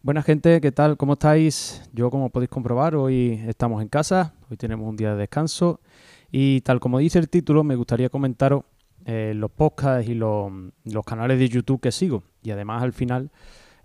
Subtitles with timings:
[0.00, 0.96] Buena gente, ¿qué tal?
[0.96, 1.82] ¿Cómo estáis?
[1.92, 5.80] Yo, como podéis comprobar, hoy estamos en casa, hoy tenemos un día de descanso
[6.30, 8.62] y tal como dice el título, me gustaría comentaros
[9.06, 10.52] eh, los podcasts y los,
[11.04, 13.32] canales de YouTube que sigo y además al final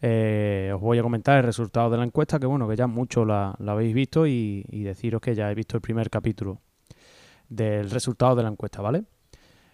[0.04, 3.25] eh, os voy a comentar el resultado de la encuesta, que bueno, que ya mucho
[3.25, 6.61] la, habéis visto y, deciros que ya he visto el primer capítulo
[7.49, 9.03] del resultado de la encuesta, ¿vale?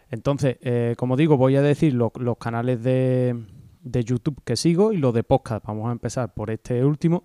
[0.09, 3.35] Entonces, eh, como digo, voy a decir los canales de
[3.91, 5.65] de YouTube que sigo y los de podcast.
[5.65, 7.23] Vamos a empezar por este último,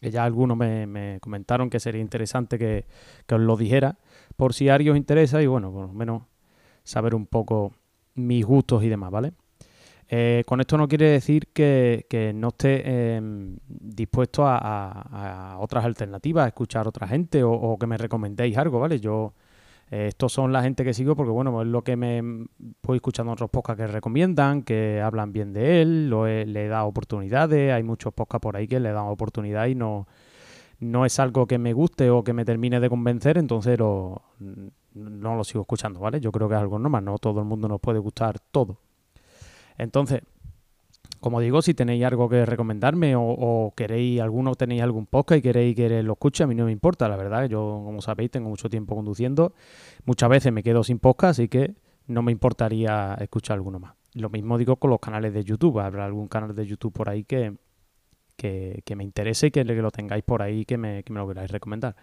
[0.00, 2.86] que ya algunos me, comentaron que sería interesante que,
[3.32, 3.98] os lo dijera,
[4.36, 6.22] por si a alguien os interesa y bueno, por lo menos
[6.84, 7.72] saber un poco
[8.14, 9.32] mis gustos y demás, ¿vale?
[10.12, 16.48] Eh, con esto no quiere decir que, no esté em, dispuesto a, otras alternativas, a
[16.48, 18.98] escuchar a otra gente o, o, que me recomendéis algo, ¿vale?
[18.98, 19.34] Yo
[19.90, 22.22] eh, estos son la gente que sigo porque, bueno, es lo que me
[22.82, 26.86] voy escuchando otros podcasts que recomiendan, que hablan bien de él, lo le he dado
[26.86, 30.06] oportunidades, hay muchos podcasts por ahí que le dan oportunidad y no,
[30.78, 35.44] no es algo que me guste o que me termine de convencer, entonces no lo
[35.44, 36.20] sigo escuchando, ¿vale?
[36.20, 38.78] Yo creo que es algo normal, no todo el mundo nos puede gustar todo.
[39.76, 40.22] Entonces,
[41.20, 45.76] como digo, si tenéis algo que recomendarme o, queréis, alguno tenéis algún podcast y queréis
[45.76, 47.44] que lo escuche, a mí no me importa, la verdad.
[47.46, 49.52] Yo, como sabéis, tengo mucho tiempo conduciendo.
[50.06, 51.74] Muchas veces me quedo sin podcast, así que
[52.06, 53.94] no me importaría escuchar alguno más.
[54.14, 55.78] Lo mismo digo con los canales de YouTube.
[55.78, 57.54] Habrá algún canal de YouTube por ahí que,
[58.36, 61.50] que, me interese y que, lo tengáis por ahí que me, que me lo queráis
[61.50, 61.96] recomendar.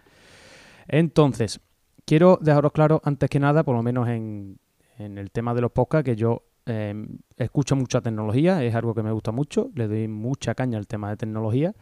[0.86, 1.60] Entonces,
[2.04, 4.58] quiero dejaros claro, antes que nada, por lo menos en,
[4.96, 9.02] en el tema de los podcasts, que yo Em, escucho mucha tecnología, es algo que
[9.02, 11.74] me gusta mucho, le doy mucha caña al tema de tecnología.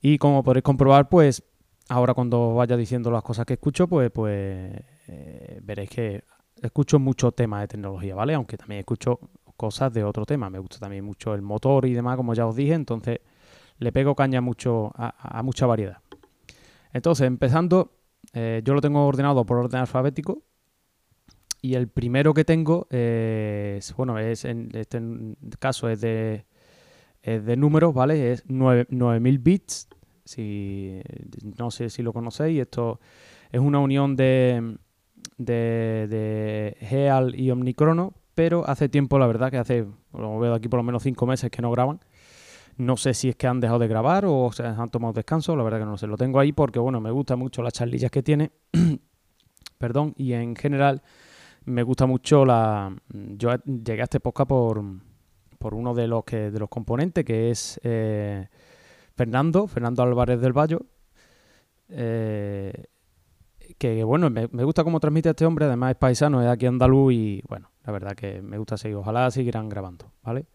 [0.00, 1.42] Y como podréis comprobar, pues
[1.88, 4.72] ahora cuando vaya diciendo las cosas que escucho, pues, pues
[5.08, 6.24] eh, veréis que
[6.62, 8.34] escucho mucho tema de tecnología, ¿vale?
[8.34, 9.20] Aunque también escucho
[9.56, 10.48] cosas de otro tema.
[10.48, 13.20] Me gusta también mucho el motor y demás, como ya os dije, entonces
[13.78, 15.98] le pego caña mucho a, mucha variedad.
[16.92, 17.92] Entonces, empezando,
[18.32, 20.42] eh, yo lo tengo ordenado por orden alfabético,
[21.62, 25.00] y el primero que tengo es, bueno, es en este
[25.58, 26.46] caso es de,
[27.22, 28.32] de números, ¿vale?
[28.32, 29.88] Es 9000 bits.
[30.24, 31.00] Si,
[31.58, 33.00] no sé si lo conocéis, esto
[33.52, 34.76] es una unión de,
[35.38, 40.68] de, de Heal y Omnicrono, pero hace tiempo, la verdad, que hace, lo veo aquí
[40.68, 42.00] por lo menos cinco meses que no graban.
[42.76, 45.64] No sé si es que han dejado de grabar o se han tomado descanso, la
[45.64, 46.06] verdad que no sé.
[46.06, 48.50] Lo tengo ahí porque, bueno, me gustan mucho las charlillas que tiene.
[49.78, 51.02] Perdón, y en general
[51.66, 52.94] me gusta mucho la...
[53.08, 54.82] Yo llegué a este podcast por,
[55.58, 58.48] por uno de los, que, de los componentes, que es eh,
[59.14, 60.78] Fernando, Fernando Álvarez del Valle.
[61.88, 62.72] Eh,
[63.78, 67.42] que bueno, me, gusta cómo transmite este hombre, además es paisano, es aquí andaluz y
[67.48, 68.96] bueno, la verdad que me gusta seguir.
[68.96, 70.46] Ojalá seguirán grabando, ¿vale?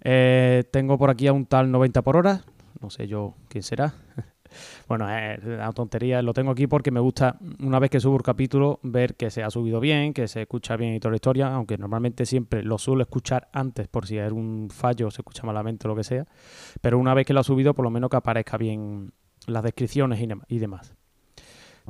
[0.00, 2.42] Eh, tengo por aquí a un tal 90 por hora,
[2.80, 3.94] no sé yo quién será.
[4.88, 8.22] Bueno, es una tontería, lo tengo aquí porque me gusta, una vez que subo el
[8.22, 11.54] capítulo, ver que se ha subido bien, que se escucha bien y toda la historia,
[11.54, 15.86] aunque normalmente siempre lo suelo escuchar antes por si hay un fallo, se escucha malamente
[15.86, 16.26] o lo que sea,
[16.80, 19.12] pero una vez que lo ha subido, por lo menos que aparezca bien
[19.46, 20.94] las descripciones y, demás.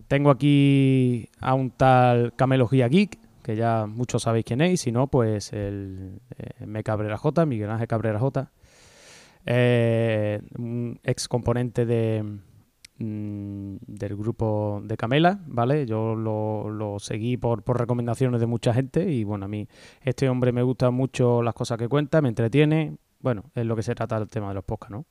[0.08, 5.08] Tengo aquí a un tal Camelogía Geek, que ya muchos sabéis quién es, si no,
[5.08, 8.50] pues el eh, Me Cabrera J, Miguel Ángel Cabrera J,
[9.44, 12.24] eh, un ex componente de,
[13.02, 15.86] mm, del grupo de Camela, ¿vale?
[15.86, 19.66] Yo lo, seguí por, recomendaciones de mucha gente y bueno, a mí
[20.02, 23.82] este hombre me gusta mucho las cosas que cuenta, me entretiene, bueno, es lo que
[23.82, 25.04] se trata el tema de los podcasts, ¿no?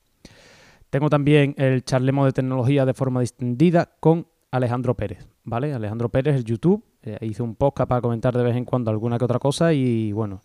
[0.89, 5.73] Tengo también el charlemo de tecnología de forma distendida con Alejandro Pérez, ¿vale?
[5.73, 9.17] Alejandro Pérez, el YouTube, eh, hizo un podcast para comentar de vez en cuando alguna
[9.17, 10.41] que otra cosa y bueno,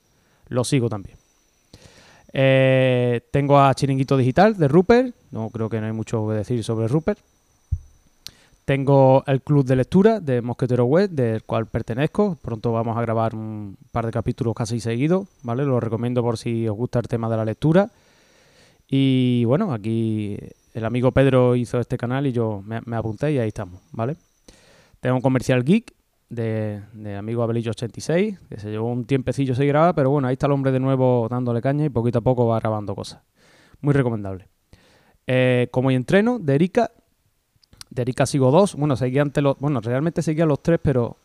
[0.49, 1.19] lo sigo también.
[2.33, 6.63] Eh, tengo a Chiringuito Digital de Rupert, no creo que no hay mucho que decir
[6.63, 7.19] sobre Rupert.
[8.67, 12.37] Tengo el club de lectura de Mosquetero Web, del cual pertenezco.
[12.43, 15.65] Pronto vamos a grabar un par de capítulos casi seguidos, ¿vale?
[15.65, 17.93] Lo recomiendo por si os gusta el tema de la lectura.
[18.89, 20.37] Y bueno, aquí
[20.75, 24.17] el amigo Pedro hizo este canal y yo me, apunté y ahí estamos, ¿vale?
[24.99, 25.95] Tengo un comercial geek
[26.29, 26.83] de,
[27.17, 30.73] amigo Abelillo86, que se llevó un tiempecillo se graba, pero bueno, ahí está el hombre
[30.73, 33.23] de nuevo dándole caña y poquito a poco va grabando cosas.
[33.81, 34.49] Muy recomendable.
[35.29, 36.91] Eh, como y entreno, de Erika.
[37.91, 38.75] De Erika sigo dos.
[38.75, 39.59] Bueno, seguía ante los.
[39.59, 41.17] Bueno, realmente seguía los tres, pero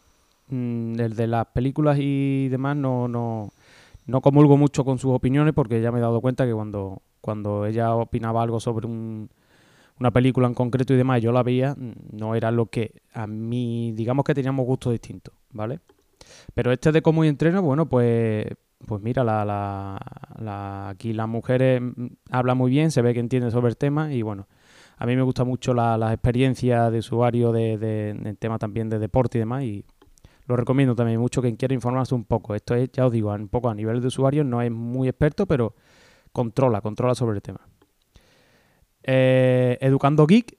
[0.49, 3.51] mm, el de las películas y demás no, no,
[4.05, 7.65] no comulgo mucho con sus opiniones porque ya me he dado cuenta que cuando, cuando
[7.65, 9.29] ella opinaba algo sobre un
[10.01, 11.75] una película en concreto y demás, yo la veía,
[12.11, 15.79] no era lo que a mí, digamos que teníamos gustos distintos, ¿vale?
[16.55, 18.47] Pero este de cómo y entreno, bueno, pues
[18.87, 23.51] pues mira, la, la, aquí las mujeres mm, habla muy bien, se ve que entiende
[23.51, 24.47] sobre el tema y bueno,
[25.01, 28.99] a mí me gusta mucho la, la experiencia de usuario de, de, tema también de
[28.99, 29.83] deporte y demás y
[30.45, 32.53] lo recomiendo también mucho quien quiera informarse un poco.
[32.53, 35.47] Esto es, ya os digo, un poco a nivel de usuario, no es muy experto,
[35.47, 35.73] pero
[36.31, 37.61] controla, controla sobre el tema.
[39.01, 40.55] Eh, Educando Geek,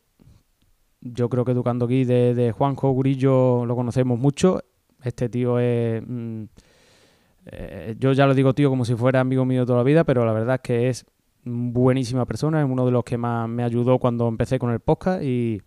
[1.03, 4.61] yo creo que Educando Geek de, Juanjo Gurillo lo conocemos mucho.
[5.05, 6.03] Este tío es...
[6.05, 6.45] Mm,
[7.47, 10.25] eh, yo ya lo digo tío como si fuera amigo mío toda la vida, pero
[10.25, 11.07] la verdad es que es
[11.45, 15.23] buenísima persona, es uno de los que más me ayudó cuando empecé con el podcast
[15.23, 15.61] y,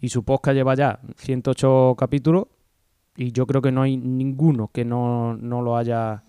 [0.00, 2.46] y su podcast lleva ya 108 capítulos
[3.16, 6.24] y yo creo que no hay ninguno que no, no lo haya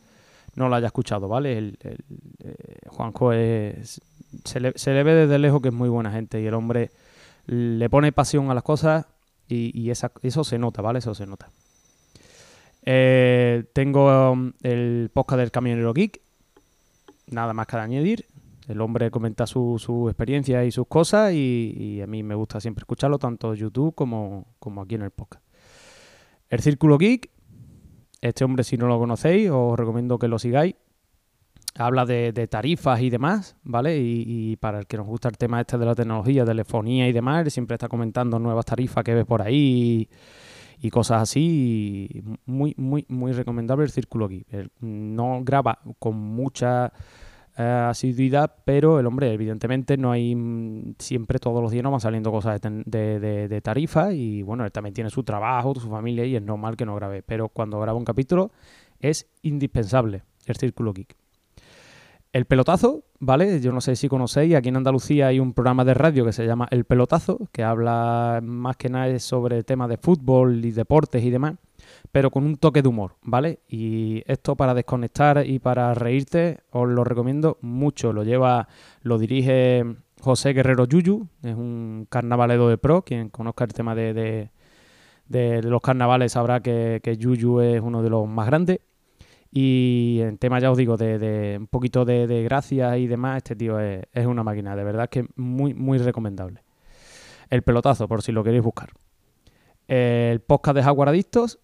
[0.56, 1.58] no lo haya escuchado, ¿vale?
[1.58, 6.54] El, eh, Juanjo se, le, ve desde lejos que es muy buena gente y el
[6.54, 6.92] hombre
[7.46, 9.06] le pone pasión a las cosas
[9.48, 11.00] y, eso se nota, ¿vale?
[11.00, 11.50] Eso se nota.
[12.84, 16.22] Eh, tengo um, el podcast del Camionero Geek,
[17.28, 18.26] nada más que añadir.
[18.68, 22.82] El hombre comenta su, su experiencia y sus cosas y, a mí me gusta siempre
[22.82, 25.44] escucharlo, tanto en YouTube como, como aquí en el podcast.
[26.50, 27.30] El Círculo Geek,
[28.22, 30.76] este hombre si no lo conocéis os recomiendo que lo sigáis
[31.78, 33.98] habla de, tarifas y demás, ¿vale?
[34.00, 37.52] Y, para el que nos gusta el tema este de la tecnología, telefonía y demás,
[37.52, 40.10] siempre está comentando nuevas tarifas que ve por ahí
[40.82, 42.24] y, cosas así.
[42.46, 44.46] muy, muy, muy recomendable el círculo aquí.
[44.80, 46.94] no graba con mucha
[47.56, 52.32] asiduidad, pero el hombre, evidentemente, no hay mm, siempre todos los días no van saliendo
[52.32, 56.36] cosas de, de, de tarifa y bueno, él también tiene su trabajo, su familia y
[56.36, 58.52] es normal que no grabe, pero cuando graba un capítulo
[59.00, 61.16] es indispensable el círculo geek.
[62.36, 63.62] El pelotazo, ¿vale?
[63.62, 66.46] Yo no sé si conocéis, aquí en Andalucía hay un programa de radio que se
[66.46, 71.30] llama El Pelotazo, que habla más que nada sobre temas de fútbol y deportes y
[71.30, 71.56] demás,
[72.12, 73.60] pero con un toque de humor, ¿vale?
[73.68, 78.14] Y esto para desconectar y para reírte os lo recomiendo mucho.
[78.14, 78.68] Lo lleva,
[79.02, 79.84] lo dirige
[80.22, 84.50] José Guerrero Yuyu, es un carnavalero de pro, quien conozca el tema de,
[85.30, 88.80] los carnavales sabrá que, que Yuyu es uno de los más grandes.
[89.58, 93.80] Y en tema, ya os digo, de, un poquito de, gracia y demás, este tío
[93.80, 96.62] es, una máquina, de verdad que muy, muy recomendable.
[97.50, 98.90] El pelotazo, por si lo queréis buscar.
[99.88, 101.60] El podcast de Jaguaradictos.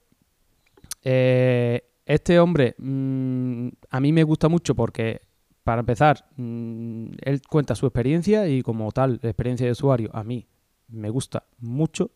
[1.04, 5.22] Eh, este hombre mm, a mí me gusta mucho porque,
[5.64, 10.24] para empezar, mm, él cuenta su experiencia y como tal, la experiencia de usuario a
[10.24, 10.48] mí
[10.90, 12.12] me gusta mucho.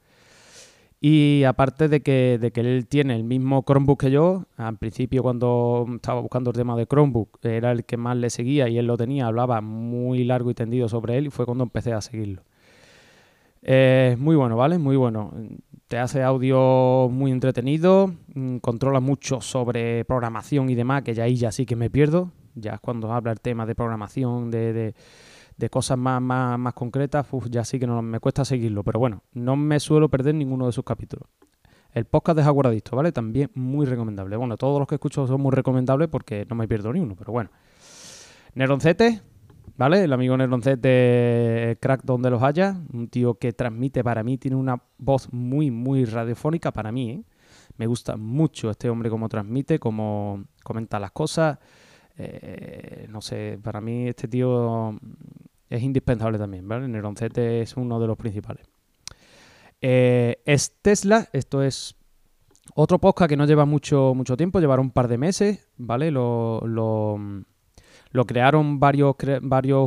[1.01, 5.21] Y aparte de que, de que él tiene el mismo Chromebook que yo, al principio
[5.21, 8.87] cuando estaba buscando el tema de Chromebook, era el que más le seguía y él
[8.87, 12.43] lo tenía, hablaba muy largo y tendido sobre él y fue cuando empecé a seguirlo.
[13.61, 14.77] Es muy bueno, ¿vale?
[14.77, 15.31] Muy bueno.
[15.87, 21.35] Te hace audio muy entretenido, mm, controla mucho sobre programación y demás, que ya ahí
[21.35, 22.31] ya sí que me pierdo.
[22.55, 24.95] Ya es cuando habla el tema de programación, de
[25.57, 28.83] de cosas más, más, más concretas, ya sí que no me cuesta seguirlo.
[28.83, 31.29] Pero bueno, no me suelo perder ninguno de sus capítulos.
[31.93, 33.13] El podcast de Jaguaradicto, ¿vale?
[33.13, 34.35] También muy recomendable.
[34.35, 37.31] Bueno, todos los que escucho son muy recomendables porque no me pierdo ni uno, pero
[37.31, 37.51] bueno.
[38.53, 39.21] Neroncete,
[39.77, 40.03] ¿vale?
[40.03, 42.75] El amigo Neroncete, crack donde los haya.
[42.93, 47.23] Un tío que transmite para mí, tiene una voz muy, muy radiofónica para mí, ¿eh?
[47.77, 51.57] Me gusta mucho este hombre cómo transmite, cómo comenta las cosas.
[52.17, 54.97] Eh, no sé, para mí este tío
[55.69, 56.87] es indispensable también, ¿vale?
[56.87, 58.65] Neroncete es uno de los principales.
[59.81, 61.95] Eh, es Tesla, esto es
[62.73, 66.11] otro podcast que no lleva mucho, mucho tiempo, llevará un par de meses, ¿vale?
[66.11, 67.19] Lo, lo,
[68.23, 69.15] crearon varios,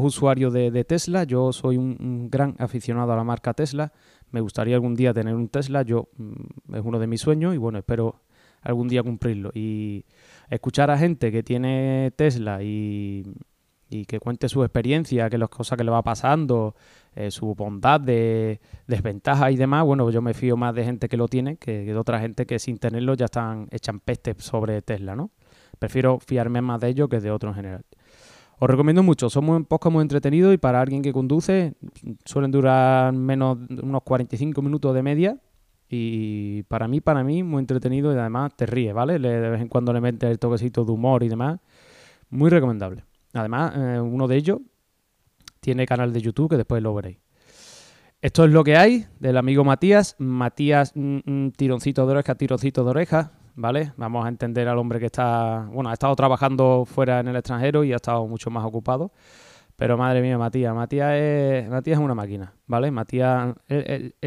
[0.03, 1.25] usuarios de, Tesla.
[1.25, 3.93] Yo soy un, gran aficionado a la marca Tesla.
[4.31, 5.83] Me gustaría algún día tener un Tesla.
[5.83, 8.21] Yo mm, es uno de mis sueños y bueno, espero
[8.61, 9.51] algún día cumplirlo.
[9.55, 10.05] Y
[10.51, 13.25] escuchar a gente que tiene Tesla y,
[14.07, 16.75] que cuente su experiencia, que las cosas que le va pasando,
[17.15, 21.17] eh, su bondad de desventajas y demás, bueno, yo me fío más de gente que
[21.17, 25.17] lo tiene que de otra gente que sin tenerlo ya están echan peste sobre Tesla,
[25.17, 25.31] ¿no?
[25.79, 27.85] Prefiero fiarme más de ellos que de otros en general.
[28.61, 31.75] Os recomiendo mucho, son muy pocos muy entretenidos y para alguien que conduce
[32.25, 35.39] suelen durar menos unos 45 minutos de media
[35.89, 39.19] y para mí, para mí, muy entretenido y además te ríes, ¿vale?
[39.19, 41.61] de vez en cuando le metes el toquecito de humor y demás.
[42.31, 43.05] Muy recomendable.
[43.33, 44.59] Además, eh, uno de ellos
[45.61, 47.19] tiene canal de YouTube que después lo veréis.
[48.21, 50.17] Esto es lo que hay del amigo Matías.
[50.19, 53.93] Matías, un tironcito de oreja, tironcito de oreja, ¿vale?
[53.97, 57.85] Vamos a entender al hombre que está, bueno, ha estado trabajando fuera en el extranjero
[57.85, 59.11] y ha estado mucho más ocupado.
[59.77, 62.91] Pero madre mía, Matías, Matías es, Matías es una máquina, ¿vale?
[62.91, 63.55] Matías,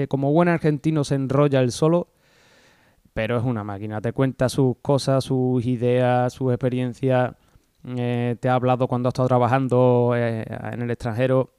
[0.08, 2.10] como buen argentino, se enrolla el solo,
[3.14, 4.00] pero es una máquina.
[4.00, 7.36] Te cuenta sus cosas, sus ideas, sus experiencias
[7.84, 11.56] eh, te ha hablado cuando ha estado trabajando eh, en el extranjero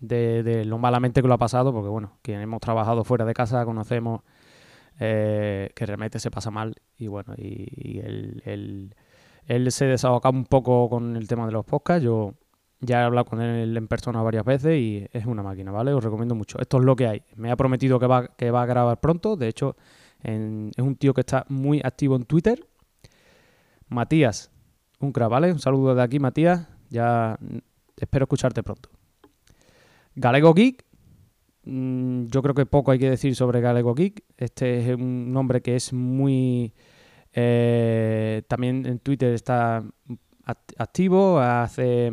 [0.00, 3.64] de, lo malamente que lo ha pasado, porque bueno, quienes hemos trabajado fuera de casa
[3.64, 4.22] conocemos
[4.98, 8.94] eh, que realmente se pasa mal y bueno, y, él,
[9.46, 12.34] él, se desahoga un poco con el tema de los podcasts, yo
[12.80, 15.92] ya he hablado con él en persona varias veces y es una máquina, ¿vale?
[15.92, 16.58] Os recomiendo mucho.
[16.58, 17.22] Esto es lo que hay.
[17.36, 19.76] Me ha prometido que va, que va a grabar pronto, de hecho
[20.22, 22.66] es un tío que está muy activo en Twitter.
[23.88, 24.50] Matías,
[25.00, 25.52] un crack, ¿vale?
[25.52, 26.68] Un saludo de aquí, Matías.
[26.90, 27.38] Ya
[27.96, 28.90] espero escucharte pronto.
[30.14, 30.89] Galego Geek.
[31.64, 34.24] Mm, yo creo que poco hay que decir sobre Galego Geek.
[34.36, 36.72] Este es un nombre que es muy...
[37.32, 39.84] Eh, también en Twitter está
[40.78, 42.10] activo, hace,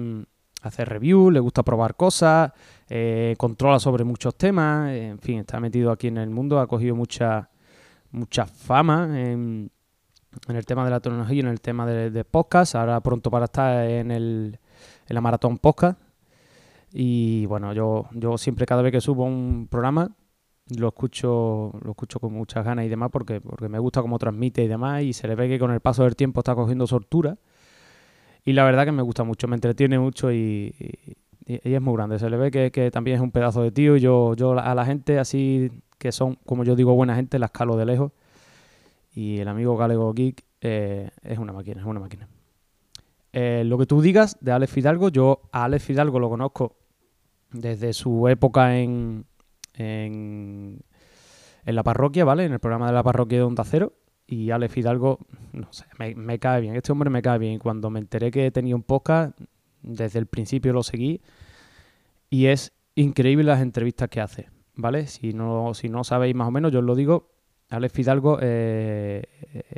[0.62, 2.52] hace review, le gusta probar cosas,
[2.88, 6.96] eh, controla sobre muchos temas, en fin, está metido aquí en el mundo, ha cogido
[6.96, 7.50] mucha,
[8.12, 9.72] mucha fama en,
[10.50, 12.76] el tema de la tecnología y en el tema de, podcast.
[12.76, 14.60] Ahora pronto para estar en, el,
[15.08, 16.00] en la maratón podcast.
[17.00, 20.16] Y bueno, yo, yo siempre cada vez que subo un programa
[20.76, 24.64] lo escucho, lo escucho con muchas ganas y demás porque, porque me gusta cómo transmite
[24.64, 25.04] y demás.
[25.04, 27.38] Y se le ve que con el paso del tiempo está cogiendo soltura.
[28.44, 30.74] Y la verdad que me gusta mucho, me entretiene mucho y,
[31.46, 32.18] es muy grande.
[32.18, 34.74] Se le ve que, que, también es un pedazo de tío y yo, yo a
[34.74, 38.12] la gente así que son, como yo digo, buena gente, la escalo de lejos.
[39.14, 42.28] Y el amigo Galego Geek eh, es una máquina, es una máquina.
[43.34, 46.77] Eh, lo que tú digas de Alex Fidalgo, yo a Alex Fidalgo lo conozco
[47.52, 49.26] desde su época en,
[49.74, 50.82] en,
[51.66, 52.46] la parroquia, ¿vale?
[52.46, 53.94] En el programa de la parroquia de Onda Cero.
[54.26, 55.20] Y Alex Fidalgo,
[55.54, 56.76] no sé, me, cae bien.
[56.76, 57.60] Este hombre me cae bien.
[57.60, 59.40] Cuando me enteré que tenía un podcast,
[59.82, 61.22] desde el principio lo seguí.
[62.30, 64.50] Y es increíble las entrevistas que hace.
[64.78, 65.08] ¿vale?
[65.08, 67.32] Si no, si no sabéis más o menos, yo os lo digo,
[67.70, 69.24] Alex Fidalgo eh,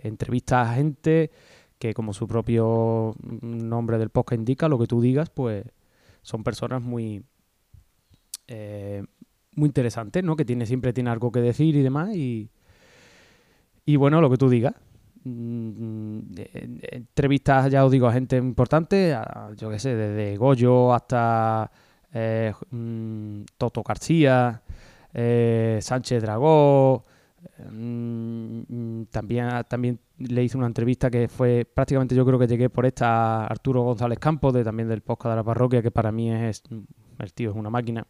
[0.03, 1.31] entrevista a gente
[1.79, 5.63] que como su propio nombre del podcast indica, lo que tú digas, pues
[6.21, 7.23] son personas muy,
[8.49, 9.03] eh,
[9.55, 10.35] muy interesantes, ¿no?
[10.35, 12.15] Que tiene, siempre tiene algo que decir y demás.
[12.15, 12.49] Y,
[13.85, 14.73] y bueno, lo que tú digas.
[15.23, 16.19] Mm,
[16.91, 19.15] entrevistas, ya os digo, a gente importante,
[19.57, 21.69] yo qué sé, desde Goyo hasta
[22.13, 24.61] eh, mm, Toto García,
[25.13, 27.05] eh, Sánchez Dragó,
[27.71, 32.85] mm, también, también le hice una entrevista que fue prácticamente yo creo que llegué por
[32.85, 36.31] esta a Arturo González Campos, de, también del podcast de la parroquia, que para mí
[36.31, 36.63] es,
[37.19, 38.07] el tío es una máquina.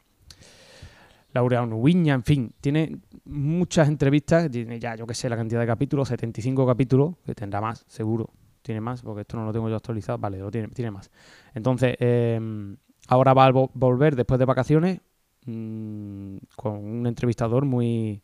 [1.33, 5.67] Laureano Ubiña, en fin, tiene muchas entrevistas, tiene ya yo que sé la cantidad de
[5.67, 8.31] capítulos, 75 capítulos, que tendrá más, seguro,
[8.61, 11.11] tiene más, porque esto no lo tengo yo actualizado, vale, lo tiene, tiene más.
[11.53, 15.01] Entonces, em, ahora va a volver después de vacaciones,
[15.45, 18.21] Mm, con un entrevistador muy...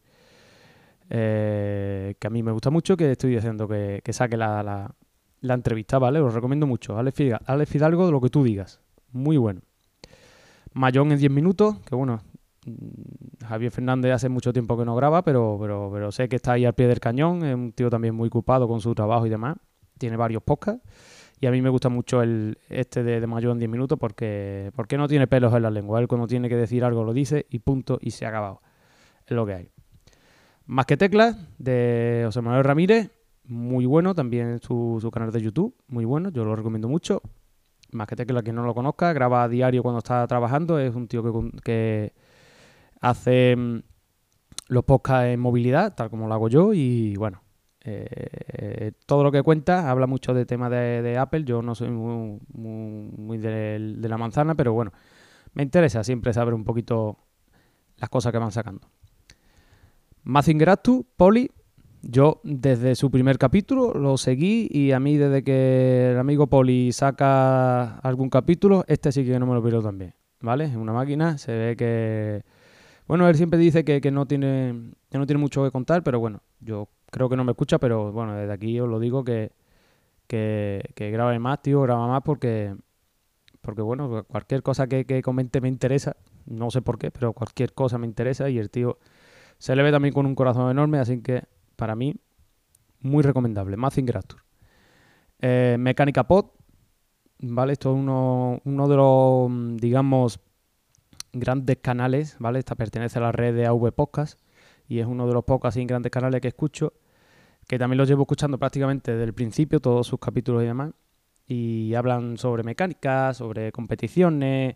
[1.10, 4.64] Eh, que a mí me gusta mucho, que estoy diciendo que, saque la,
[5.42, 6.20] la, entrevista, ¿vale?
[6.20, 6.98] Os recomiendo mucho.
[6.98, 8.82] Alex Fidalgo, Alex Fidalgo, lo que tú digas.
[9.12, 9.62] Muy bueno.
[10.74, 12.22] Mayón en 10 minutos, que bueno,
[13.48, 16.66] Javier Fernández hace mucho tiempo que no graba, pero, pero, pero sé que está ahí
[16.66, 17.44] al pie del cañón.
[17.46, 19.58] Es un tío también muy ocupado con su trabajo y demás.
[19.98, 20.82] Tiene varios podcasts.
[21.40, 24.98] Y a mí me gusta mucho el este de, de en 10 minutos porque, porque
[24.98, 26.00] no tiene pelos en la lengua.
[26.00, 28.62] Él cuando tiene que decir algo lo dice y punto y se ha acabado.
[29.26, 29.70] Es lo que hay.
[30.66, 33.12] Más que teclas de José Manuel Ramírez,
[33.44, 34.16] muy bueno.
[34.16, 36.30] También su, su canal de YouTube, muy bueno.
[36.30, 37.22] Yo lo recomiendo mucho.
[37.92, 40.80] Más que teclas, quien no lo conozca, graba a diario cuando está trabajando.
[40.80, 41.22] Es un tío
[41.64, 42.14] que
[43.02, 43.80] hace mm,
[44.68, 46.74] los podcasts en movilidad, tal como lo hago yo.
[46.74, 47.42] Y bueno,
[47.88, 51.44] eh, todo lo que cuenta habla mucho de tema de, Apple.
[51.44, 54.92] Yo no soy muy, muy, de, la manzana, pero bueno,
[55.54, 57.18] me interesa siempre saber un poquito
[57.98, 58.88] las cosas que van sacando.
[60.24, 61.52] Mazingratu, Poli,
[62.02, 66.92] yo desde su primer capítulo lo seguí y a mí desde que el amigo Poli
[66.92, 70.66] saca algún capítulo, este sí que no me lo pierdo también, ¿vale?
[70.66, 72.55] Es una máquina, se ve que...
[73.08, 76.20] Bueno, él siempre dice que, que, no tiene, que no tiene mucho que contar, pero
[76.20, 79.52] bueno, yo creo que no me escucha, pero bueno, desde aquí os lo digo que,
[80.28, 82.76] que, que grabe más, tío, graba más porque,
[83.62, 87.98] porque bueno, cualquier cosa que, comente me interesa, no sé por qué, pero cualquier cosa
[87.98, 88.98] me interesa y el tío
[89.58, 91.44] se le ve también con un corazón enorme, así que
[91.76, 92.16] para mí,
[93.02, 94.42] muy recomendable, más Ingrastur.
[95.40, 96.48] Eh, Mecánica Pod,
[97.40, 97.74] ¿vale?
[97.74, 100.40] Esto es uno, uno de los, digamos,
[101.36, 102.60] grandes canales, ¿vale?
[102.60, 104.39] Esta pertenece a la red de AV Podcast
[104.88, 106.94] y es uno de los pocos así grandes canales que escucho
[107.68, 110.94] que también los llevo escuchando prácticamente desde el principio, todos sus capítulos y demás,
[111.48, 114.75] y hablan sobre mecánica, sobre competiciones,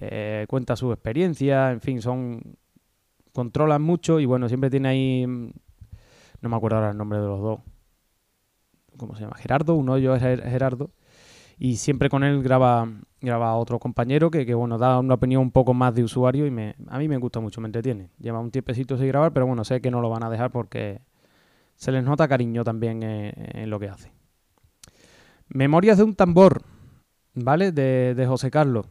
[0.00, 2.56] eh, cuenta su experiencia, en fin, son
[3.32, 7.40] controlan mucho y bueno, siempre tiene ahí, no me acuerdo ahora el nombre de los
[7.40, 7.60] dos,
[8.96, 9.36] ¿cómo se llama?
[9.36, 10.90] Gerardo, uno de ellos es Gerardo,
[11.64, 12.88] Y siempre con él graba,
[13.20, 16.50] graba otro compañero que, que, bueno, da una opinión un poco más de usuario y
[16.50, 18.10] me, a mí me gusta mucho, me entretiene.
[18.18, 21.02] Lleva un tiempecito sin grabar, pero bueno, sé que no lo van a dejar porque
[21.76, 24.10] se les nota cariño también en, lo que hace.
[25.50, 26.62] Memorias de un tambor,
[27.34, 27.70] ¿vale?
[27.70, 28.86] De, de José Carlos.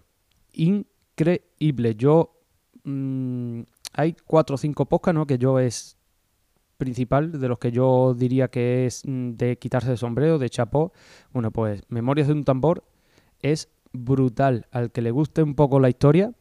[0.54, 1.96] Increíble.
[1.96, 2.40] Yo...
[2.86, 5.28] Mmm, hay cuatro o cinco podcasts, ¿no?
[5.28, 5.98] Que yo es
[6.82, 10.94] principal, de los que yo diría que es mm, de quitarse el sombrero, de chapó.
[11.32, 12.84] Bueno, pues Memorias de un tambor
[13.40, 14.66] es brutal.
[14.72, 16.34] Al que le guste un poco la historia,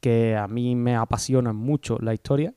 [0.00, 2.52] que a mí me apasiona mucho la historia,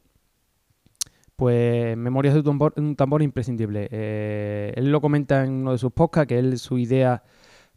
[1.37, 3.87] pues Memorias de un tambor, un tambor imprescindible.
[3.89, 7.23] Eh, él lo comenta en uno de sus podcasts, que él su idea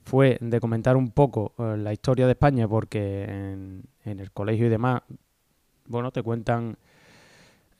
[0.03, 4.67] fue de comentar un poco eh, la historia de España, porque en, en el colegio
[4.67, 5.03] y demás
[5.87, 6.79] bueno, te cuentan...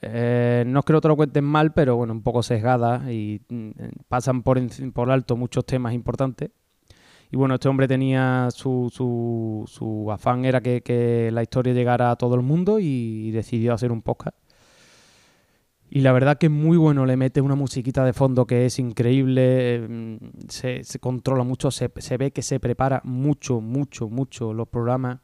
[0.03, 3.41] Eh, no es que no te lo cuenten mal, pero bueno, un poco sesgada y
[3.49, 3.71] mm,
[4.09, 4.61] pasan por,
[4.93, 6.51] por alto muchos temas importantes.
[7.31, 12.17] Y bueno, este hombre tenía su, su, su afán era que, la historia llegara a
[12.17, 14.37] todo el mundo y, decidió hacer un podcast.
[15.91, 18.79] Y la verdad que es muy bueno, le mete una musiquita de fondo que es
[18.79, 20.17] increíble, mm,
[20.49, 25.21] se, controla mucho, se, se, ve que se prepara mucho, mucho, mucho los programas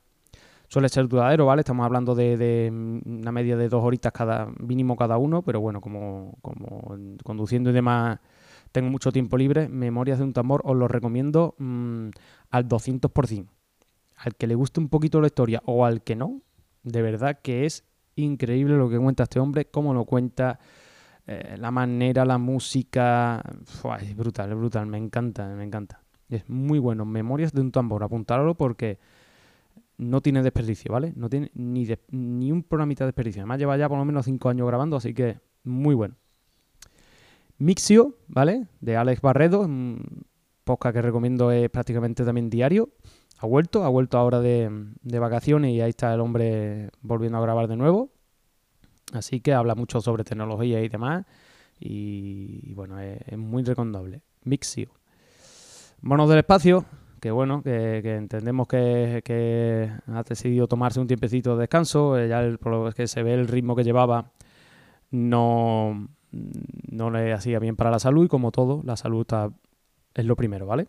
[0.71, 1.61] suele ser duradero, ¿vale?
[1.61, 2.71] Estamos hablando de,
[3.05, 6.39] una media de dos horitas cada mínimo cada uno, pero bueno, como,
[7.25, 8.21] conduciendo y demás
[8.71, 12.11] tengo mucho tiempo libre, Memorias de un tambor os lo recomiendo mm,
[12.51, 13.49] al 200%.
[14.17, 16.41] Al que le guste un poquito la historia o al que no,
[16.85, 17.85] de verdad que es
[18.15, 20.61] increíble lo que cuenta este hombre, cómo lo cuenta,
[21.27, 23.43] eh, la manera, la música,
[24.01, 26.01] es brutal, es brutal, me encanta, me encanta.
[26.29, 29.01] Es muy bueno, Memorias de un tambor, apuntáralo porque
[30.01, 31.13] no tiene desperdicio, ¿vale?
[31.15, 33.43] No tiene ni, ni un programita de desperdicio.
[33.43, 36.17] Además lleva ya por lo menos 5 años grabando, así que muy bueno.
[37.59, 38.67] Mixio, ¿vale?
[38.81, 40.25] De Alex Barredo, un
[40.65, 42.89] podcast que recomiendo es prácticamente también diario.
[43.39, 44.71] Ha vuelto, ha vuelto ahora de,
[45.03, 48.11] vacaciones y ahí está el hombre volviendo a grabar de nuevo.
[49.13, 51.27] Así que habla mucho sobre tecnología y demás.
[51.79, 54.23] Y, bueno, es, es, muy recomendable.
[54.45, 54.91] Mixio.
[56.01, 56.87] Monos del espacio,
[57.21, 62.59] que bueno, que, entendemos que, ha decidido tomarse un tiempecito de descanso, eh, ya el,
[62.95, 64.33] que se ve el ritmo que llevaba
[65.11, 69.51] no, no le hacía bien para la salud y como todo, la salud está,
[70.15, 70.89] es lo primero, ¿vale?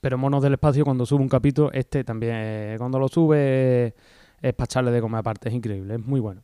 [0.00, 3.94] Pero Monos del Espacio cuando sube un capítulo, este también, eh, cuando lo sube
[4.40, 6.42] es para echarle de comer aparte, es increíble, es muy bueno.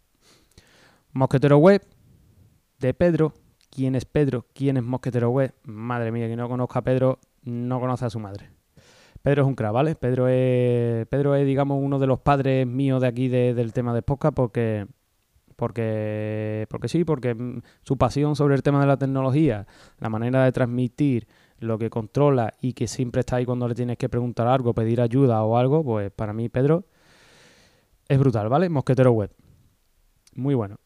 [1.13, 1.83] Mosquetero Web,
[2.79, 3.35] de Pedro.
[3.71, 4.47] ¿Quién es Pedro?
[4.53, 5.55] ¿Quién es Mosquetero Web?
[5.65, 8.51] Madre mía, quien no conozca a Pedro no conoce a su madre.
[9.23, 9.95] Pedro es un crack, ¿vale?
[9.95, 14.03] Pedro es, Pedro es, digamos, uno de los padres míos de aquí del tema de
[14.03, 14.87] podcast porque,
[15.57, 19.67] porque, porque sí, porque mm, su pasión sobre el tema de la tecnología,
[19.99, 21.29] la manera de transmitir
[21.61, 25.01] lo que controla y que siempre está ahí cuando le tienes que preguntar algo, pedir
[25.01, 26.85] ayuda o algo, pues para mí Pedro
[28.09, 28.69] es brutal, ¿vale?
[28.69, 29.31] Mosquetero Web.
[30.35, 30.79] Muy bueno.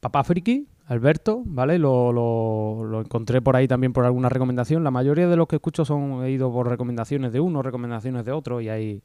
[0.00, 1.78] Papá Friki, Alberto, ¿vale?
[1.78, 4.82] Lo, lo, encontré por ahí también por alguna recomendación.
[4.82, 8.32] La mayoría de los que escucho son he ido por recomendaciones de uno, recomendaciones de
[8.32, 9.04] otro, y ahí,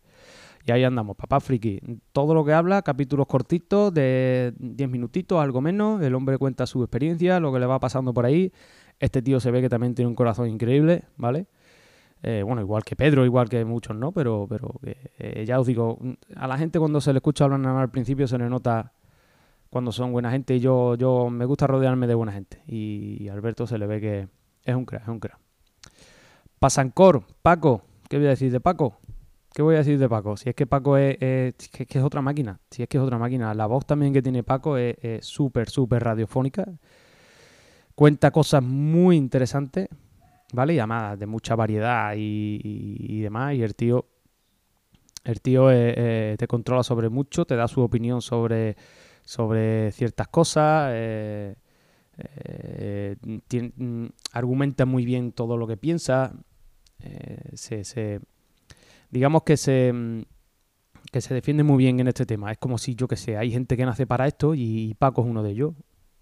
[0.66, 1.16] y ahí andamos.
[1.16, 1.80] Papá Friki,
[2.12, 6.02] todo lo que habla, capítulos cortitos de 10 minutitos, algo menos.
[6.02, 8.52] El hombre cuenta su experiencia, lo que le va pasando por ahí.
[9.00, 11.46] Este tío se ve que también tiene un corazón increíble, ¿vale?
[12.24, 14.12] Eh, bueno, igual que Pedro, igual que muchos, ¿no?
[14.12, 14.74] Pero, pero
[15.20, 16.00] eh, ya os digo,
[16.36, 18.95] a la gente cuando se le escucha hablar al principio se le nota
[19.70, 22.62] cuando son buena gente y yo, yo me gusta rodearme de buena gente.
[22.68, 24.28] Y Alberto se le ve que
[24.64, 25.40] es un crack, es un crack.
[26.60, 28.98] Pasancor, Paco, ¿qué voy a decir de Paco?
[29.54, 30.36] ¿Qué voy a decir de Paco?
[30.36, 33.18] Si es que Paco es, es, que es otra máquina, si es que es otra
[33.18, 33.54] máquina.
[33.54, 36.66] La voz también que tiene Paco es súper, súper radiofónica.
[37.96, 39.88] Cuenta cosas muy interesantes,
[40.52, 40.74] ¿vale?
[40.74, 43.54] Y además de mucha variedad y, demás.
[43.56, 44.06] Y el tío,
[45.24, 48.76] el tío eh, eh, te controla sobre mucho, te da su opinión sobre
[49.26, 51.56] sobre ciertas cosas, eh,
[52.18, 53.16] eh,
[53.76, 56.34] mm, argumenta muy bien todo lo que piensa,
[57.00, 58.22] eh, se,
[59.10, 60.22] digamos que se, mm,
[61.12, 62.52] que se defiende muy bien en este tema.
[62.52, 65.28] Es como si, yo que sé, hay gente que nace para esto y, Paco es
[65.28, 65.74] uno de ellos,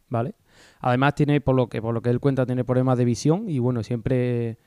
[0.10, 0.36] ¿vale?
[0.80, 3.60] Además tiene, por lo que, por lo que él cuenta, tiene problemas de visión y
[3.60, 4.58] bueno, siempre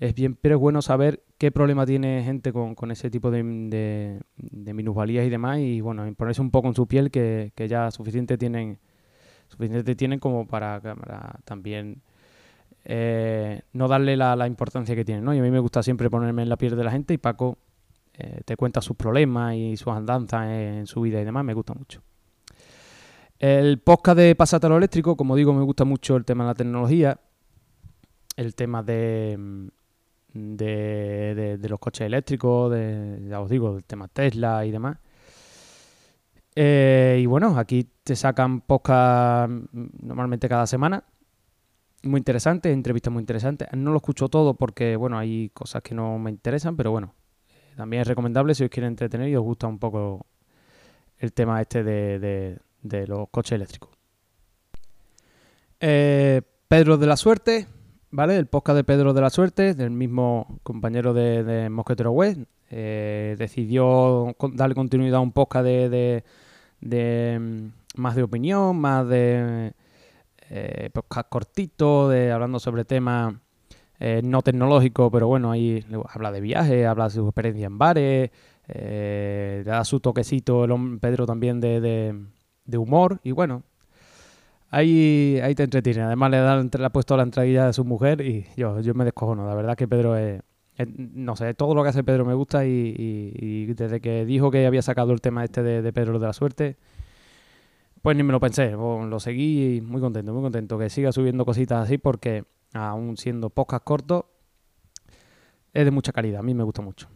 [0.00, 3.42] es bien, pero es bueno saber qué problema tiene gente con, con ese tipo de,
[4.36, 7.90] de, minusvalías y demás y bueno, ponerse un poco en su piel que, que ya
[7.90, 8.78] suficiente tienen
[9.48, 10.80] suficiente tienen como para,
[11.44, 12.02] también
[12.84, 15.34] eh, no darle la, la, importancia que tienen, ¿no?
[15.34, 17.58] Y a mí me gusta siempre ponerme en la piel de la gente y Paco
[18.14, 21.74] eh, te cuenta sus problemas y sus andanzas en su vida y demás, me gusta
[21.74, 22.02] mucho.
[23.38, 27.20] El podcast de Pasatelo Eléctrico, como digo, me gusta mucho el tema de la tecnología,
[28.36, 29.70] el tema de
[30.32, 34.98] de, los coches eléctricos, de, ya os digo, del tema Tesla y demás.
[36.54, 41.04] Eh, y bueno, aquí te sacan podcast normalmente cada semana.
[42.02, 43.68] Muy interesante, entrevistas muy interesantes.
[43.72, 47.14] No lo escucho todo porque, bueno, hay cosas que no me interesan, pero bueno,
[47.76, 50.26] también es recomendable si os quieren entretener y os gusta un poco
[51.18, 52.58] el tema este de,
[53.06, 53.90] los coches eléctricos.
[55.80, 57.66] Eh, Pedro de la Suerte,
[58.10, 58.36] ¿vale?
[58.36, 64.34] El podcast de Pedro de la Suerte, del mismo compañero de, Mosquetero Web, eh, decidió
[64.52, 66.22] darle continuidad a un podcast de,
[66.80, 69.72] mm, más de opinión, más de
[70.50, 73.34] eh, podcast cortito, de hablando sobre temas
[74.00, 78.30] eh, no tecnológicos, pero bueno, ahí habla de viajes, habla de su experiencia en bares,
[78.68, 81.80] le da su toquecito el Pedro también de,
[82.64, 83.62] de humor y bueno,
[84.70, 86.02] Ahí, ahí te entretiene.
[86.02, 89.04] Además, le, dan, le ha puesto la entradilla de su mujer y yo, yo me
[89.04, 89.46] descojono.
[89.46, 90.42] La verdad que Pedro es,
[90.96, 94.82] No sé, todo lo que hace Pedro me gusta y, desde que dijo que había
[94.82, 96.76] sacado el tema este de, Pedro de la Suerte,
[98.02, 98.72] pues ni me lo pensé.
[98.72, 100.78] Lo seguí y muy contento, muy contento.
[100.78, 104.24] Que siga subiendo cositas así porque, aún siendo podcast cortos,
[105.72, 106.40] es de mucha calidad.
[106.40, 107.08] A mí me gusta mucho.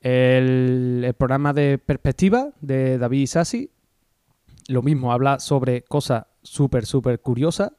[0.00, 3.70] El, el programa de perspectiva de David Sassi
[4.68, 7.72] lo mismo, habla sobre cosas súper, súper curiosas.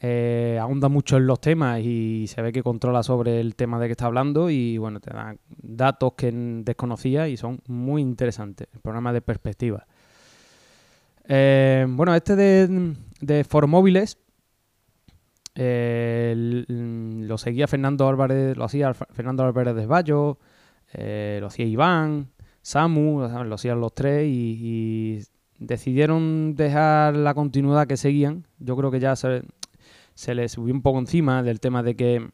[0.00, 3.86] Eh, ahonda mucho en los temas y se ve que controla sobre el tema de
[3.86, 8.68] que está hablando y bueno, te da datos que desconocía y son muy interesantes.
[8.72, 9.86] El programa de perspectiva.
[11.26, 14.18] Eh, bueno, este de, de Formóviles
[15.54, 20.38] eh, lo seguía Fernando Álvarez, lo hacía Fernando Álvarez de Bayo,
[20.92, 22.30] lo hacía Iván,
[22.62, 25.20] Samu, lo hacían los tres y
[25.66, 28.46] decidieron dejar la continuidad que seguían.
[28.58, 29.42] Yo creo que ya se,
[30.14, 32.30] se les subió un poco encima del tema de que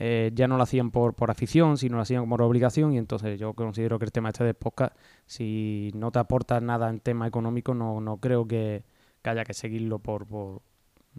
[0.00, 2.92] eh, ya no lo hacían por, por afición, sino lo hacían como por obligación.
[2.92, 6.88] Y entonces yo considero que el tema este de podcast, si no te aporta nada
[6.88, 8.84] en tema económico, no, no creo que,
[9.24, 10.62] haya que seguirlo por, por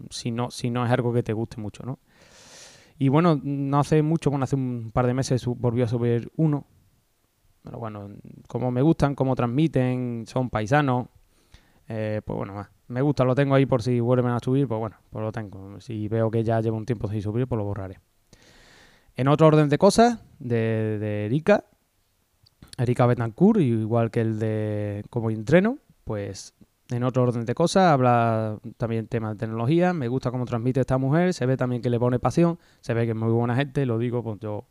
[0.08, 1.98] si, no, si no es algo que te guste mucho, ¿no?
[2.98, 6.66] Y bueno, no hace mucho, bueno, hace un par de meses volvió a subir uno.
[7.62, 8.10] Pero bueno,
[8.48, 11.06] como me gustan, como transmiten, son paisanos,
[11.92, 14.96] eh, pues bueno, me gusta, lo tengo ahí por si vuelven a subir, pues bueno,
[15.10, 15.80] pues lo tengo.
[15.80, 17.98] Si veo que ya lleva un tiempo sin subir, pues lo borraré.
[19.16, 21.64] En otro orden de cosas, de, de Erika,
[22.78, 26.54] Erika Betancourt, igual que el de Como Entreno, pues
[26.90, 30.96] en otro orden de cosas, habla también tema de tecnología, me gusta cómo transmite esta
[30.96, 33.84] mujer, se ve también que le pone pasión, se ve que es muy buena gente,
[33.84, 34.68] lo digo, pues yo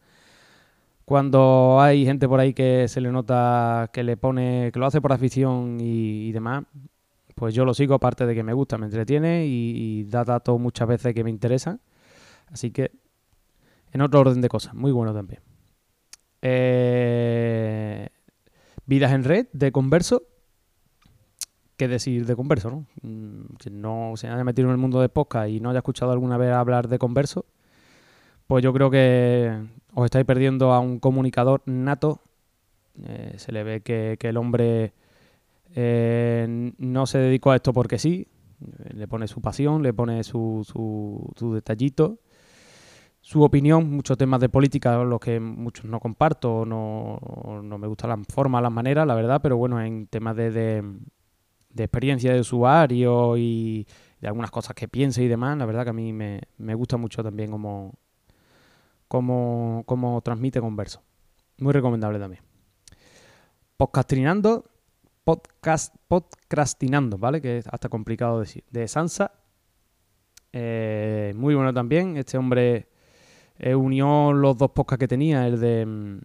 [1.03, 5.01] cuando hay gente por ahí que se le nota que le pone, que lo hace
[5.01, 6.63] por afición y demás,
[7.39, 10.89] pues yo lo sigo, aparte de que me gusta, me entretiene y, da datos muchas
[10.89, 11.79] veces que me interesan.
[12.51, 12.91] Así que,
[13.93, 15.39] en otro orden de cosas, muy bueno también.
[16.41, 18.09] Eh,
[18.85, 20.23] vidas en red de Converso.
[21.77, 22.85] ¿Qué decir de Converso, no?
[23.03, 26.11] Mm, quien no se haya metido en el mundo de podcast y no haya escuchado
[26.11, 27.45] alguna vez hablar de Converso,
[28.47, 32.19] pues yo creo que os estáis perdiendo a un comunicador nato.
[33.01, 34.93] Eh, se le ve que el hombre
[35.75, 38.27] eh, no se dedicó a esto porque sí,
[38.93, 42.19] le pone su pasión, le pone su, su, detallito,
[43.21, 47.19] su opinión, muchos temas de política, los que muchos no comparto, no,
[47.63, 51.83] no me gusta la forma, las maneras, la verdad, pero bueno, en temas de, de,
[51.83, 53.87] experiencia de usuario y
[54.19, 56.97] de algunas cosas que piense y demás, la verdad que a mí me, me gusta
[56.97, 57.93] mucho también como,
[59.07, 61.01] como, como transmite Converso.
[61.59, 62.41] Muy recomendable también.
[63.75, 64.65] Podcastrinando
[65.23, 67.41] podcast, podcastinando, ¿vale?
[67.41, 68.63] Que es hasta complicado decir.
[68.71, 69.31] De Sansa.
[70.51, 72.17] Eh, muy bueno también.
[72.17, 72.87] Este hombre
[73.57, 75.47] eh, unió los dos podcasts que tenía.
[75.47, 75.85] El de.
[75.85, 76.19] Mm,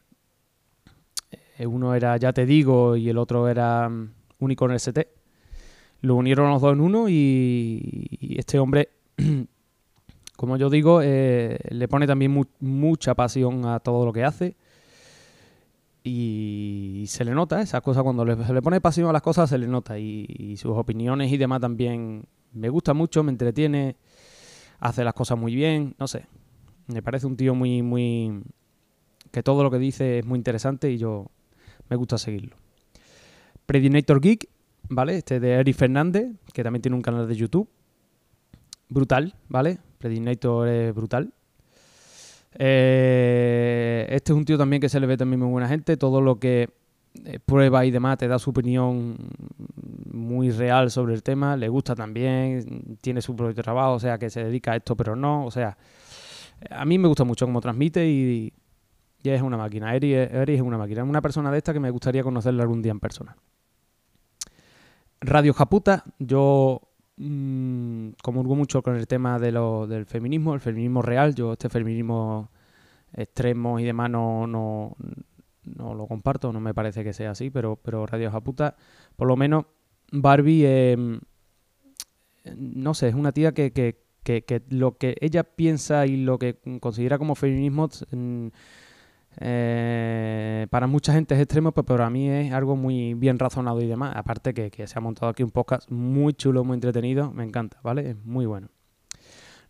[1.58, 5.08] eh, uno era Ya Te Digo y el otro era um, Unicorn ST.
[6.00, 8.90] Lo unieron los dos en uno y, este hombre,
[10.36, 14.54] como yo digo, le pone también mucha pasión a todo lo que hace
[16.06, 19.48] y se le nota esa cosa cuando le, se le pone pasión a las cosas
[19.48, 22.26] se le nota y, sus opiniones y demás también.
[22.52, 23.96] Me gusta mucho me entretiene
[24.78, 26.26] hace las cosas muy bien no sé.
[26.88, 28.42] Me parece un tío muy muy
[29.32, 31.30] que todo lo que dice es muy interesante y yo
[31.88, 32.56] me gusta seguirlo.
[33.64, 34.50] Predinator Geek
[34.90, 37.66] vale este de Eric Fernández que también tiene un canal de YouTube.
[38.90, 41.32] Brutal vale Predinator es brutal
[42.58, 45.96] eh, este es un tío también que se le ve también muy buena gente.
[45.96, 46.70] Todo lo que
[47.24, 49.16] eh, prueba y demás te da su opinión
[50.10, 51.56] muy real sobre el tema.
[51.56, 55.16] Le gusta también, tiene su propio trabajo, o sea, que se dedica a esto, pero
[55.16, 55.44] no.
[55.46, 55.76] O sea,
[56.70, 58.52] A mí me gusta mucho cómo transmite y,
[59.22, 59.94] es una máquina.
[59.94, 61.02] Eri, es una máquina.
[61.02, 63.36] Es una persona de esta que me gustaría conocerla algún día en persona.
[65.20, 66.82] Radio Japuta, yo
[67.16, 68.10] mmm,
[68.56, 71.34] mucho con el tema de lo, del feminismo, el feminismo real.
[71.34, 72.50] Yo este feminismo
[73.12, 74.96] extremo y demás no, no,
[75.64, 78.76] no lo comparto, no me parece que sea así, pero, pero Radio Japuta,
[79.16, 79.66] por lo menos
[80.12, 81.18] Barbie, eh,
[82.56, 86.58] no sé, es una tía que, que, que, lo que ella piensa y lo que
[86.80, 88.48] considera como feminismo mm,
[89.40, 93.86] eh, para mucha gente es extremo, pero para mí es algo muy bien razonado y
[93.86, 94.14] demás.
[94.16, 98.10] Aparte que, se ha montado aquí un podcast muy chulo, muy entretenido, me encanta, ¿vale?
[98.10, 98.68] Es muy bueno.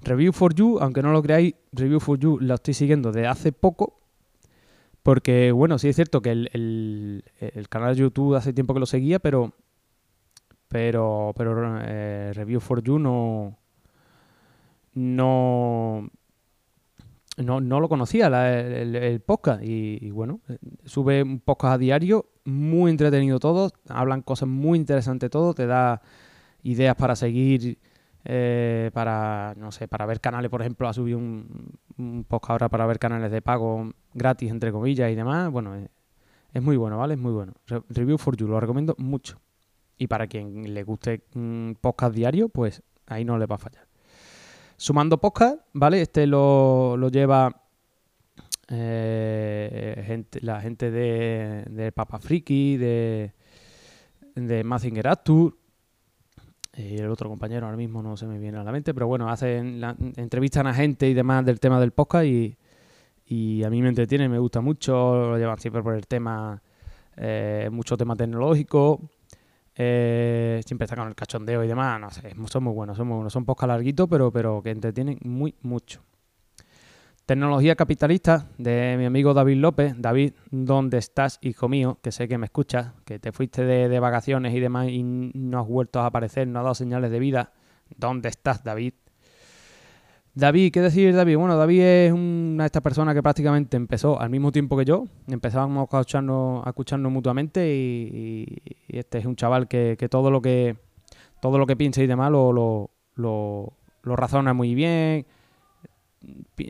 [0.00, 3.52] Review for You, aunque no lo creáis, Review for You la estoy siguiendo de hace
[3.52, 4.00] poco,
[5.04, 7.22] porque, bueno, sí es cierto que el,
[7.68, 9.52] canal de YouTube hace tiempo que lo seguía, pero.
[10.68, 11.34] Pero.
[11.36, 11.78] Pero.
[11.82, 13.58] Eh, Review for You no.
[14.94, 16.08] No.
[17.36, 19.62] No, lo conocía el, podcast.
[19.62, 20.40] Y, bueno,
[20.84, 23.70] sube un podcast a diario, muy entretenido todo.
[23.88, 25.54] Hablan cosas muy interesantes todo.
[25.54, 26.00] Te da
[26.62, 27.78] ideas para seguir.
[28.26, 32.68] Eh, para, no sé, para ver canales, por ejemplo, ha subido un, un podcast ahora
[32.70, 35.50] para ver canales de pago gratis, entre comillas, y demás.
[35.50, 35.88] Bueno, eh,
[36.52, 37.14] es, muy bueno, ¿vale?
[37.14, 37.52] Es muy bueno.
[37.88, 39.40] Review for You, lo recomiendo mucho.
[39.98, 43.93] Y para quien le guste un podcast diario, pues ahí no le va a fallar.
[44.76, 46.02] Sumando podcast, ¿vale?
[46.02, 47.62] Este lo, lleva
[48.68, 53.32] eh, la gente de, Papa Friki, de,
[54.34, 55.56] de Mazinger Actur,
[56.76, 59.30] y el otro compañero ahora mismo no se me viene a la mente, pero bueno,
[59.30, 59.80] hacen
[60.16, 62.56] entrevistan a gente y demás del tema del podcast y,
[63.26, 64.92] y a mí me entretiene, me gusta mucho,
[65.30, 66.60] lo llevan siempre por el tema,
[67.16, 69.00] eh, mucho tema tecnológico,
[69.76, 73.16] eh, siempre está con el cachondeo y demás, no sé, son muy buenos, son muy
[73.16, 76.02] buenos, son podcast larguitos, pero, pero que entretienen muy mucho.
[77.26, 79.94] Tecnología capitalista de mi amigo David López.
[79.96, 81.98] David, ¿dónde estás, hijo mío?
[82.02, 85.66] Que sé que me escuchas, que te fuiste de, vacaciones y demás y no has
[85.66, 87.52] vuelto a aparecer, no has dado señales de vida.
[87.96, 88.92] ¿Dónde estás, David?
[90.34, 91.36] David, ¿qué decir David?
[91.36, 95.06] Bueno, David es una de estas personas que prácticamente empezó al mismo tiempo que yo.
[95.28, 98.46] Empezábamos a escucharnos, mutuamente y,
[98.88, 100.76] este es un chaval que, todo lo que
[101.40, 105.26] todo lo que piensa y demás lo, lo, lo razona muy bien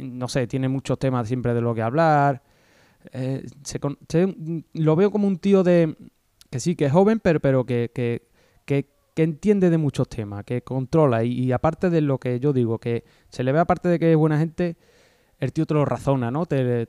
[0.03, 2.43] no sé, tiene muchos temas siempre de lo que hablar.
[3.13, 3.45] Eh,
[4.73, 5.97] lo veo como un tío de
[6.51, 8.29] que sí, que es joven, pero, pero que, que,
[8.65, 11.25] que, entiende de muchos temas, que controla.
[11.25, 14.17] Y, aparte de lo que yo digo, que se le ve aparte de que es
[14.17, 14.77] buena gente,
[15.39, 16.47] el tío te lo razona, ¿no?
[16.47, 16.87] Te,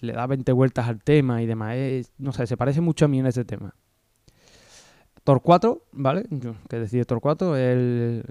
[0.00, 1.76] le da 20 vueltas al tema y demás.
[2.18, 3.74] no sé, se parece mucho a mí en ese tema.
[5.24, 6.24] Torcuato, ¿vale?
[6.68, 7.56] ¿Qué decir Torcuato?
[7.56, 8.24] El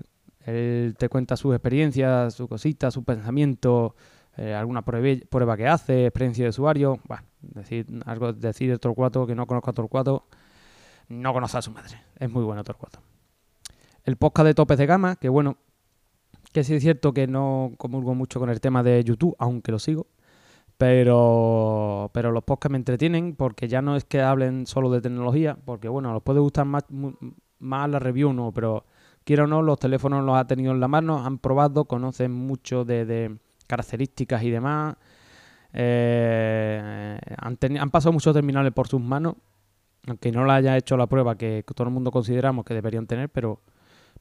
[0.46, 3.96] él te cuenta sus experiencias, sus cositas, su pensamiento,
[4.38, 7.00] eh, alguna prueba, que hace, experiencia de usuario.
[7.08, 10.28] Bueno, decir algo, decir de Torcuato que no conozco a Torcuato,
[11.10, 12.00] no conozco a su madre.
[12.20, 13.00] Es muy bueno Torcuato.
[14.06, 15.58] El podcast de topes de gama, que bueno,
[16.54, 19.80] que sí es cierto que no comulgo mucho con el tema de YouTube, aunque lo
[19.80, 20.06] sigo.
[20.78, 25.58] Pero, pero los podcasts me entretienen porque ya no es que hablen solo de tecnología,
[25.66, 26.84] porque bueno, los puede gustar más,
[27.60, 28.86] más la review, no, pero
[29.24, 32.86] quiero o no, los teléfonos los ha tenido en la mano, han probado, conocen mucho
[32.86, 33.38] de,
[33.68, 34.98] características y demás.
[35.74, 39.36] Eh, han, pasado muchos terminales por sus manos,
[40.08, 43.30] aunque no le haya hecho la prueba que todo el mundo consideramos que deberían tener,
[43.30, 43.62] pero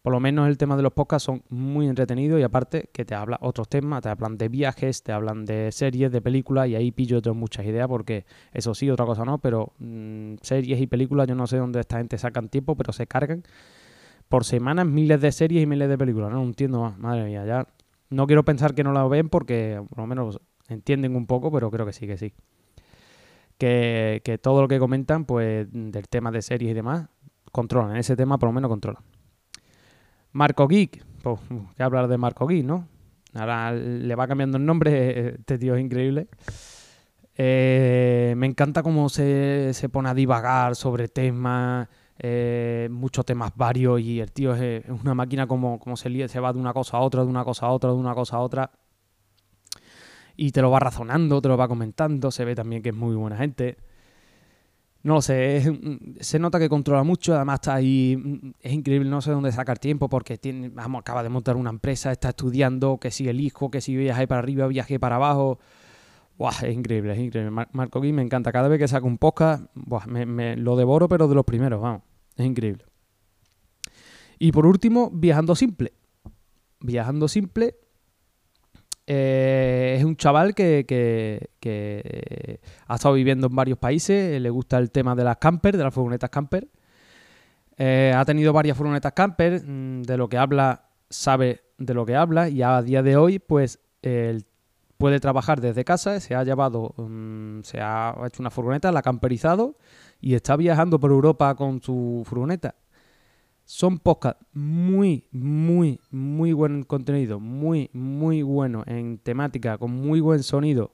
[0.05, 3.15] por lo menos el tema de los podcasts son muy entretenidos y aparte que te
[3.15, 6.91] habla otros temas, te hablan de viajes, te hablan de series, de películas y ahí
[6.91, 11.27] pillo yo muchas ideas porque eso sí, otra cosa no, pero mm, series y películas
[11.27, 13.45] yo no sé dónde esta gente sacan tiempo, pero se cargan
[14.29, 16.31] por semanas miles de series y miles de películas.
[16.31, 17.67] No, entiendo más, madre mía, ya
[18.11, 20.39] no quiero pensar que no la ven porque por lo menos
[20.69, 22.35] entienden un poco, pero creo que sí, que sí.
[23.57, 27.09] Que, todo lo que comentan, pues del tema de series y demás,
[27.53, 27.97] controlan.
[27.97, 29.03] ese tema por lo menos controlan.
[30.35, 31.41] Marco Geek, pues
[31.77, 32.87] que hablar de Marco Geek, ¿no?
[33.33, 36.29] Ahora le va cambiando el nombre, este tío es increíble.
[37.37, 44.01] Eh, me encanta cómo se, se pone a divagar sobre temas eh, muchos temas varios
[44.01, 47.01] y el tío es, una máquina como, como se, se va de una cosa a
[47.01, 48.71] otra, de una cosa a otra, de una cosa a otra.
[50.37, 53.15] Y te lo va razonando, te lo va comentando, se ve también que es muy
[53.15, 53.77] buena gente.
[55.05, 55.63] No lo sé,
[56.21, 60.09] se nota que controla mucho, además está ahí, es increíble, no sé dónde sacar tiempo
[60.09, 63.83] porque tiene, vamos, acaba de montar una empresa, está estudiando, que si el hijo, que
[63.83, 65.59] si viaje para arriba, viaje para abajo.
[66.39, 67.51] Buah, es increíble, es increíble.
[67.73, 68.51] Marco Gui me encanta.
[68.51, 72.01] Cada vez que saca un podcast, buah, me, lo devoro, pero de los primeros, vamos.
[72.37, 72.87] Es increíble.
[74.39, 75.93] Y por último, Viajando Simple.
[76.81, 77.77] Viajando Simple
[79.07, 81.49] Eh, es un chaval que,
[82.87, 85.93] ha estado viviendo en varios países, le gusta el tema de las camper, de las
[85.93, 86.69] furgonetas camper.
[87.79, 92.49] ha tenido varias furgonetas camper, mm, de lo que habla, sabe de lo que habla
[92.49, 93.81] y a día de hoy pues
[94.99, 99.03] puede trabajar desde casa, se ha llevado, mm, se ha hecho una furgoneta, la ha
[99.03, 99.77] camperizado
[100.21, 102.75] y está viajando por Europa con su furgoneta.
[103.65, 110.43] Son podcasts muy, muy, muy buen contenido, muy, muy bueno en temática, con muy buen
[110.43, 110.93] sonido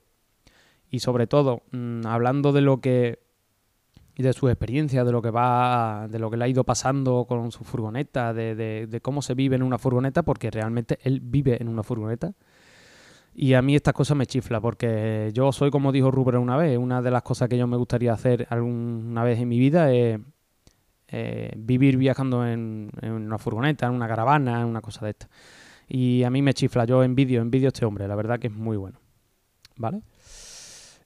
[0.91, 3.21] y sobre todo mm, hablando de lo que
[4.17, 7.25] y de su experiencia, de lo que va, de lo que le ha ido pasando
[7.27, 11.57] con su furgoneta, de, de, cómo se vive en una furgoneta, porque realmente él vive
[11.59, 12.35] en una furgoneta.
[13.35, 16.77] Y a mí estas cosas me chifla, porque yo soy, como dijo Rupert una vez,
[16.77, 20.21] una de las cosas que yo me gustaría hacer alguna vez en mi vida es
[21.13, 25.29] eh, vivir viajando en, una furgoneta, en una caravana, en una cosa de esta.
[25.89, 28.55] Y a mí me chifla, yo envidio, envidio a este hombre, la verdad que es
[28.55, 29.01] muy bueno.
[29.77, 30.03] ¿Vale?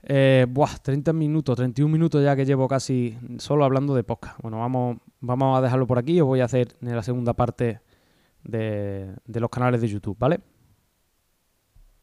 [0.03, 4.38] Eh, buah, 30 minutos, 31 minutos ya que llevo casi solo hablando de podcast.
[4.43, 6.21] Bueno, vamos, vamos a dejarlo por aquí.
[6.21, 7.81] Os voy a hacer en la segunda parte
[8.43, 10.40] de, de los canales de YouTube, ¿vale?